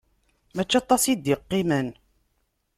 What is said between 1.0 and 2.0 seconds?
i d-iqqimen.